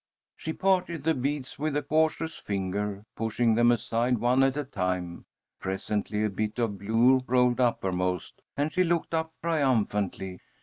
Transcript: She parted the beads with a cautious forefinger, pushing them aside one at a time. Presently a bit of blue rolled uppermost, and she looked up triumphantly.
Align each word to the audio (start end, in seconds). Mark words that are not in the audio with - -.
She 0.35 0.51
parted 0.51 1.03
the 1.03 1.13
beads 1.13 1.59
with 1.59 1.77
a 1.77 1.83
cautious 1.83 2.35
forefinger, 2.35 3.05
pushing 3.15 3.53
them 3.53 3.71
aside 3.71 4.17
one 4.17 4.41
at 4.41 4.57
a 4.57 4.63
time. 4.63 5.25
Presently 5.59 6.23
a 6.23 6.29
bit 6.31 6.57
of 6.57 6.79
blue 6.79 7.21
rolled 7.27 7.61
uppermost, 7.61 8.41
and 8.57 8.73
she 8.73 8.83
looked 8.83 9.13
up 9.13 9.31
triumphantly. 9.43 10.39